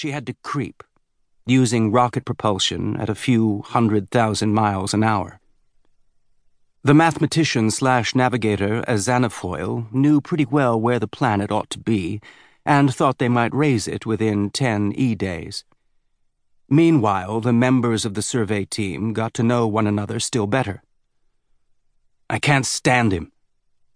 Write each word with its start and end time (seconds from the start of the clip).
she 0.00 0.12
had 0.12 0.26
to 0.26 0.34
creep, 0.42 0.82
using 1.44 1.92
rocket 1.92 2.24
propulsion 2.24 2.96
at 2.96 3.10
a 3.10 3.14
few 3.14 3.60
hundred 3.66 4.10
thousand 4.10 4.54
miles 4.54 4.94
an 4.94 5.04
hour. 5.04 5.38
The 6.82 6.94
mathematician 6.94 7.70
slash 7.70 8.14
navigator 8.14 8.82
Asnanifoil 8.88 9.92
knew 9.92 10.22
pretty 10.22 10.46
well 10.46 10.80
where 10.80 10.98
the 10.98 11.06
planet 11.06 11.52
ought 11.52 11.68
to 11.68 11.78
be 11.78 12.22
and 12.64 12.94
thought 12.94 13.18
they 13.18 13.28
might 13.28 13.52
raise 13.52 13.86
it 13.86 14.06
within 14.06 14.48
10 14.48 14.94
E 14.96 15.14
days. 15.14 15.64
Meanwhile, 16.70 17.42
the 17.42 17.52
members 17.52 18.06
of 18.06 18.14
the 18.14 18.22
survey 18.22 18.64
team 18.64 19.12
got 19.12 19.34
to 19.34 19.42
know 19.42 19.68
one 19.68 19.86
another 19.86 20.18
still 20.18 20.46
better. 20.46 20.82
I 22.30 22.38
can't 22.38 22.64
stand 22.64 23.12
him, 23.12 23.32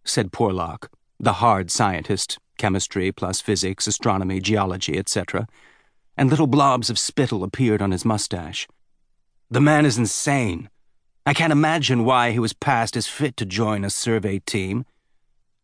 said 0.05 0.32
Porlock, 0.32 0.91
the 1.18 1.34
hard 1.45 1.71
scientist, 1.71 2.39
chemistry 2.59 3.11
plus 3.11 3.41
physics, 3.41 3.86
astronomy, 3.86 4.39
geology, 4.41 4.98
etc., 4.98 5.48
and 6.16 6.30
little 6.30 6.46
blobs 6.46 6.90
of 6.90 6.98
spittle 6.98 7.42
appeared 7.42 7.82
on 7.82 7.90
his 7.90 8.04
mustache. 8.04 8.68
The 9.50 9.61
man 9.61 9.84
is 9.86 9.98
insane. 9.98 10.70
I 11.26 11.34
can't 11.34 11.52
imagine 11.52 12.04
why 12.04 12.32
he 12.32 12.39
was 12.39 12.52
passed 12.52 12.96
as 12.96 13.06
fit 13.06 13.36
to 13.39 13.46
join 13.46 13.84
a 13.84 13.90
survey 13.90 14.39
team. 14.40 14.84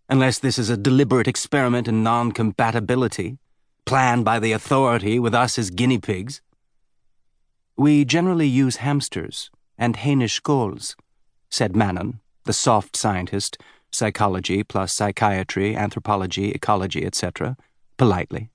Unless 0.08 0.38
this 0.40 0.58
is 0.58 0.70
a 0.70 0.76
deliberate 0.76 1.28
experiment 1.28 1.86
in 1.86 2.02
non 2.02 2.32
compatibility, 2.32 3.38
planned 3.84 4.24
by 4.24 4.38
the 4.38 4.52
authority 4.52 5.18
with 5.18 5.34
us 5.34 5.58
as 5.58 5.70
guinea 5.70 5.98
pigs. 5.98 6.40
We 7.76 8.04
generally 8.04 8.46
use 8.46 8.76
hamsters 8.76 9.50
and 9.78 9.96
Hainish 9.96 10.42
ghouls, 10.42 10.96
said 11.48 11.74
Mannon, 11.74 12.20
the 12.44 12.52
soft 12.52 12.96
scientist, 12.96 13.58
psychology 13.90 14.62
plus 14.62 14.92
psychiatry, 14.92 15.76
anthropology, 15.76 16.50
ecology, 16.50 17.04
etc., 17.04 17.56
politely. 17.96 18.50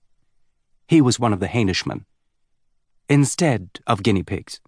He 0.87 1.01
was 1.01 1.19
one 1.19 1.33
of 1.33 1.39
the 1.39 1.47
Hainishmen. 1.47 2.05
Instead 3.09 3.79
of 3.87 4.03
guinea 4.03 4.23
pigs. 4.23 4.59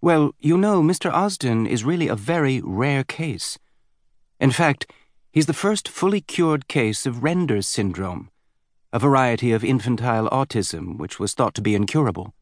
Well, 0.00 0.32
you 0.38 0.56
know, 0.56 0.82
Mr. 0.82 1.12
Osden 1.12 1.66
is 1.66 1.84
really 1.84 2.08
a 2.08 2.14
very 2.14 2.60
rare 2.62 3.04
case. 3.04 3.58
In 4.38 4.50
fact, 4.50 4.90
he's 5.32 5.46
the 5.46 5.52
first 5.52 5.88
fully 5.88 6.20
cured 6.20 6.68
case 6.68 7.06
of 7.06 7.22
Render's 7.22 7.66
syndrome, 7.66 8.30
a 8.92 8.98
variety 8.98 9.52
of 9.52 9.64
infantile 9.64 10.28
autism 10.30 10.98
which 10.98 11.18
was 11.18 11.34
thought 11.34 11.54
to 11.54 11.62
be 11.62 11.74
incurable. 11.74 12.32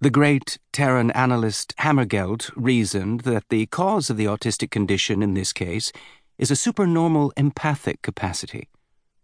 The 0.00 0.10
great 0.10 0.58
Terran 0.72 1.12
analyst 1.12 1.74
Hammergeld 1.78 2.50
reasoned 2.56 3.20
that 3.20 3.48
the 3.48 3.66
cause 3.66 4.10
of 4.10 4.16
the 4.16 4.24
autistic 4.24 4.70
condition 4.70 5.22
in 5.22 5.34
this 5.34 5.52
case 5.52 5.92
is 6.38 6.50
a 6.50 6.56
supernormal 6.56 7.32
empathic 7.36 8.02
capacity, 8.02 8.68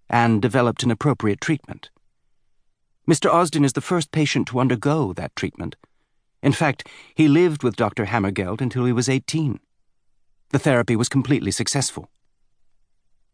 and 0.08 0.40
developed 0.40 0.82
an 0.82 0.90
appropriate 0.90 1.40
treatment. 1.40 1.90
Mr. 3.08 3.32
Osden 3.32 3.64
is 3.64 3.72
the 3.72 3.80
first 3.80 4.12
patient 4.12 4.46
to 4.48 4.60
undergo 4.60 5.14
that 5.14 5.34
treatment. 5.34 5.76
In 6.42 6.52
fact, 6.52 6.86
he 7.14 7.26
lived 7.26 7.62
with 7.62 7.76
Dr. 7.76 8.04
Hammergeld 8.04 8.60
until 8.60 8.84
he 8.84 8.92
was 8.92 9.08
18. 9.08 9.58
The 10.50 10.58
therapy 10.58 10.94
was 10.94 11.08
completely 11.08 11.50
successful. 11.50 12.10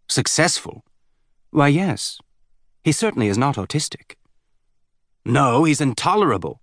Successful? 0.09 0.85
Why, 1.51 1.69
yes. 1.69 2.21
He 2.85 2.93
certainly 2.93 3.29
is 3.29 3.39
not 3.39 3.57
autistic. 3.57 4.15
No, 5.25 5.65
he's 5.65 5.81
intolerable. 5.81 6.61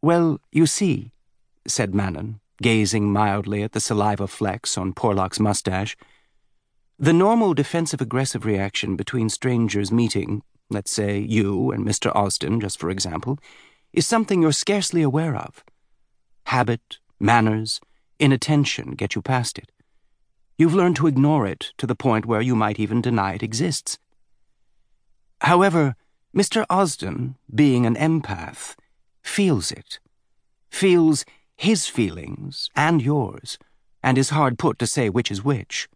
Well, 0.00 0.40
you 0.52 0.66
see, 0.66 1.12
said 1.66 1.94
Mannon, 1.94 2.40
gazing 2.62 3.12
mildly 3.12 3.62
at 3.62 3.72
the 3.72 3.80
saliva 3.80 4.26
flecks 4.26 4.78
on 4.78 4.94
Porlock's 4.94 5.40
mustache, 5.40 5.96
the 6.98 7.12
normal 7.12 7.54
defensive 7.54 8.00
aggressive 8.00 8.44
reaction 8.44 8.96
between 8.96 9.28
strangers 9.28 9.90
meeting, 9.90 10.42
let's 10.74 10.90
say 10.90 11.18
you 11.18 11.70
and 11.70 11.86
Mr. 11.86 12.14
Osden, 12.14 12.60
just 12.60 12.78
for 12.78 12.90
example, 12.90 13.38
is 13.92 14.06
something 14.06 14.42
you're 14.42 14.52
scarcely 14.52 15.02
aware 15.02 15.36
of. 15.36 15.64
Habit, 16.46 16.98
manners, 17.18 17.80
inattention 18.18 18.92
get 18.92 19.14
you 19.14 19.22
past 19.22 19.58
it. 19.58 19.70
You've 20.58 20.74
learned 20.74 20.96
to 20.96 21.06
ignore 21.06 21.46
it 21.46 21.72
to 21.78 21.86
the 21.86 21.96
point 21.96 22.26
where 22.26 22.40
you 22.40 22.54
might 22.54 22.78
even 22.78 23.00
deny 23.00 23.34
it 23.34 23.42
exists. 23.42 23.98
However, 25.40 25.96
Mr. 26.34 26.64
Osden, 26.70 27.36
being 27.52 27.86
an 27.86 27.96
empath, 27.96 28.76
feels 29.22 29.72
it, 29.72 29.98
feels 30.68 31.24
his 31.56 31.86
feelings 31.86 32.68
and 32.74 33.00
yours, 33.00 33.58
and 34.02 34.18
is 34.18 34.30
hard 34.30 34.58
put 34.58 34.78
to 34.78 34.86
say 34.86 35.08
which 35.08 35.30
is 35.30 35.44
which. 35.44 35.88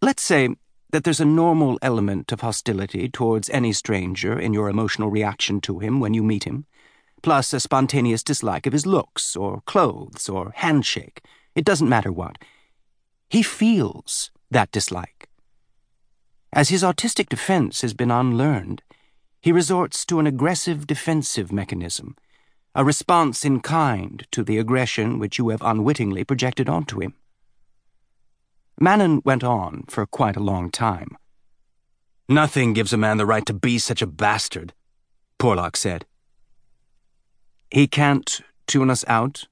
Let's 0.00 0.22
say 0.22 0.50
that 0.90 1.04
there's 1.04 1.20
a 1.20 1.24
normal 1.24 1.78
element 1.82 2.32
of 2.32 2.40
hostility 2.40 3.08
towards 3.08 3.50
any 3.50 3.72
stranger 3.72 4.38
in 4.38 4.54
your 4.54 4.68
emotional 4.68 5.10
reaction 5.10 5.60
to 5.60 5.78
him 5.78 6.00
when 6.00 6.14
you 6.14 6.22
meet 6.22 6.44
him, 6.44 6.64
plus 7.22 7.52
a 7.52 7.60
spontaneous 7.60 8.22
dislike 8.22 8.66
of 8.66 8.72
his 8.72 8.86
looks, 8.86 9.36
or 9.36 9.60
clothes, 9.62 10.28
or 10.28 10.52
handshake. 10.56 11.20
It 11.54 11.64
doesn't 11.64 11.88
matter 11.88 12.12
what. 12.12 12.38
He 13.28 13.42
feels 13.42 14.30
that 14.50 14.72
dislike. 14.72 15.28
As 16.52 16.70
his 16.70 16.82
autistic 16.82 17.28
defense 17.28 17.82
has 17.82 17.92
been 17.92 18.10
unlearned, 18.10 18.82
he 19.40 19.52
resorts 19.52 20.06
to 20.06 20.18
an 20.18 20.26
aggressive 20.26 20.86
defensive 20.86 21.52
mechanism, 21.52 22.16
a 22.74 22.84
response 22.84 23.44
in 23.44 23.60
kind 23.60 24.26
to 24.30 24.42
the 24.42 24.58
aggression 24.58 25.18
which 25.18 25.38
you 25.38 25.50
have 25.50 25.62
unwittingly 25.62 26.24
projected 26.24 26.68
onto 26.68 27.00
him. 27.00 27.14
Mannon 28.80 29.22
went 29.24 29.42
on 29.42 29.84
for 29.88 30.06
quite 30.06 30.36
a 30.36 30.40
long 30.40 30.70
time. 30.70 31.16
Nothing 32.28 32.74
gives 32.74 32.92
a 32.92 32.96
man 32.96 33.16
the 33.16 33.26
right 33.26 33.44
to 33.46 33.52
be 33.52 33.78
such 33.78 34.02
a 34.02 34.06
bastard, 34.06 34.72
Porlock 35.38 35.76
said. 35.76 36.06
He 37.70 37.86
can't 37.86 38.40
tune 38.66 38.90
us 38.90 39.04
out? 39.08 39.48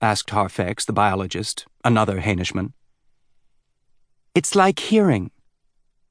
asked 0.00 0.30
Harfex, 0.30 0.86
the 0.86 0.92
biologist, 0.92 1.66
another 1.84 2.20
Hainishman. 2.20 2.72
It's 4.34 4.54
like 4.54 4.78
hearing, 4.78 5.30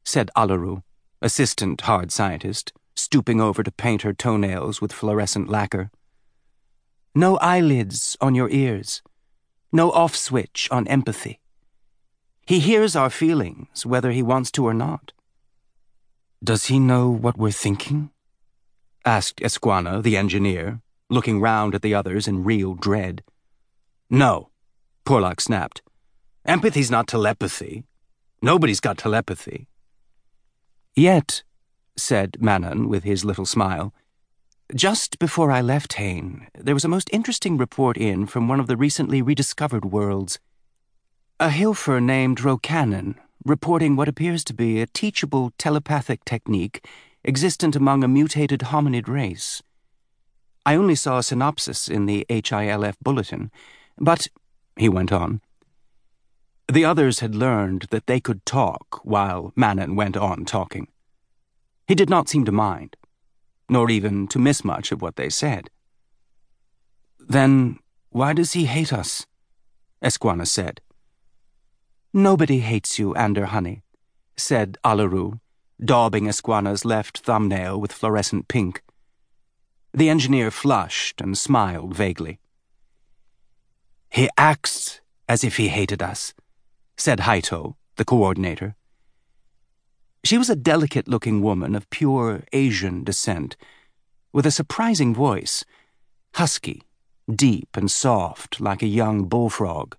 said 0.04 0.30
Olleroo, 0.36 0.84
assistant 1.22 1.82
hard 1.82 2.12
scientist, 2.12 2.74
stooping 2.96 3.42
over 3.42 3.64
to 3.64 3.72
paint 3.72 4.02
her 4.04 4.14
toenails 4.14 4.82
with 4.82 4.94
fluorescent 4.94 5.50
lacquer. 5.50 5.92
No 7.14 7.38
eyelids 7.38 8.16
on 8.22 8.36
your 8.36 8.50
ears, 8.50 9.02
no 9.72 9.92
off 9.92 10.16
switch 10.16 10.68
on 10.72 10.88
empathy. 10.88 11.40
He 12.48 12.62
hears 12.62 12.96
our 12.96 13.10
feelings, 13.10 13.86
whether 13.86 14.12
he 14.12 14.24
wants 14.24 14.52
to 14.52 14.66
or 14.66 14.74
not. 14.74 15.12
Does 16.42 16.68
he 16.68 16.80
know 16.80 17.10
what 17.10 17.38
we're 17.38 17.52
thinking? 17.52 18.10
asked 19.06 19.42
Eskwana, 19.42 20.02
the 20.02 20.16
engineer, 20.16 20.80
looking 21.10 21.42
round 21.42 21.76
at 21.76 21.82
the 21.82 21.94
others 21.94 22.26
in 22.26 22.46
real 22.46 22.74
dread. 22.74 23.22
No, 24.10 24.50
Porlock 25.06 25.42
snapped. 25.42 25.82
Empathy's 26.46 26.90
not 26.90 27.08
telepathy. 27.08 27.84
Nobody's 28.42 28.80
got 28.80 28.98
telepathy. 28.98 29.68
Yet, 30.96 31.44
said 31.98 32.38
Mannon 32.40 32.88
with 32.88 33.04
his 33.04 33.26
little 33.26 33.46
smile, 33.46 33.94
just 34.74 35.20
before 35.20 35.52
I 35.52 35.60
left 35.60 35.94
Hain, 35.94 36.48
there 36.58 36.74
was 36.74 36.86
a 36.86 36.90
most 36.90 37.10
interesting 37.12 37.58
report 37.58 37.98
in 37.98 38.26
from 38.26 38.48
one 38.48 38.62
of 38.62 38.68
the 38.68 38.78
recently 38.78 39.22
rediscovered 39.22 39.84
worlds. 39.84 40.40
A 41.40 41.50
Hilfer 41.50 42.02
named 42.02 42.40
Rocannon, 42.40 43.14
reporting 43.46 43.96
what 43.96 44.08
appears 44.08 44.44
to 44.46 44.56
be 44.56 44.82
a 44.82 44.88
teachable 44.88 45.54
telepathic 45.60 46.26
technique 46.26 46.84
existent 47.24 47.76
among 47.76 48.04
a 48.04 48.08
mutated 48.08 48.62
hominid 48.62 49.08
race. 49.08 49.62
I 50.66 50.76
only 50.76 50.96
saw 50.96 51.20
a 51.20 51.24
synopsis 51.24 51.90
in 51.90 52.08
the 52.08 52.26
HILF 52.28 52.96
bulletin, 53.04 53.52
but, 54.00 54.30
he 54.78 54.90
went 54.90 55.12
on, 55.12 55.42
the 56.68 56.84
others 56.84 57.20
had 57.20 57.36
learned 57.36 57.86
that 57.92 58.08
they 58.08 58.20
could 58.20 58.44
talk 58.44 59.00
while 59.04 59.54
Mannon 59.56 59.96
went 59.96 60.18
on 60.18 60.44
talking. 60.44 60.88
He 61.88 61.94
did 61.94 62.10
not 62.10 62.28
seem 62.28 62.46
to 62.46 62.52
mind, 62.52 62.98
nor 63.70 63.92
even 63.92 64.28
to 64.30 64.40
miss 64.40 64.66
much 64.66 64.92
of 64.92 65.04
what 65.04 65.18
they 65.18 65.30
said. 65.30 65.70
Then 67.20 67.78
why 68.10 68.34
does 68.34 68.54
he 68.54 68.66
hate 68.66 68.92
us? 68.92 69.28
Eskwana 70.04 70.48
said. 70.48 70.82
Nobody 72.14 72.60
hates 72.60 72.98
you, 72.98 73.14
Ander 73.16 73.48
Honey, 73.48 73.84
said 74.36 74.78
Olleroo, 74.84 75.40
daubing 75.84 76.28
Eskwana's 76.28 76.86
left 76.86 77.20
thumbnail 77.20 77.80
with 77.80 77.92
fluorescent 77.92 78.48
pink. 78.48 78.82
The 79.94 80.10
engineer 80.10 80.50
flushed 80.52 81.22
and 81.22 81.38
smiled 81.38 81.96
vaguely. 81.96 82.40
He 84.10 84.30
acts 84.38 85.02
as 85.28 85.44
if 85.44 85.58
he 85.58 85.68
hated 85.68 86.02
us, 86.02 86.34
said 86.96 87.20
Haito, 87.20 87.76
the 87.98 88.06
coordinator. 88.06 88.76
She 90.24 90.38
was 90.38 90.50
a 90.50 90.56
delicate 90.56 91.08
looking 91.08 91.42
woman 91.42 91.76
of 91.76 91.90
pure 91.90 92.44
Asian 92.54 93.04
descent, 93.04 93.56
with 94.32 94.46
a 94.46 94.52
surprising 94.52 95.14
voice, 95.14 95.64
husky, 96.36 96.84
deep 97.34 97.76
and 97.76 97.92
soft 97.92 98.62
like 98.62 98.82
a 98.82 98.88
young 98.88 99.26
bullfrog. 99.26 99.96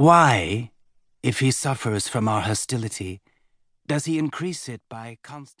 Why, 0.00 0.70
if 1.22 1.40
he 1.40 1.50
suffers 1.50 2.08
from 2.08 2.26
our 2.26 2.40
hostility, 2.40 3.20
does 3.86 4.06
he 4.06 4.18
increase 4.18 4.66
it 4.66 4.80
by 4.88 5.18
constant? 5.22 5.58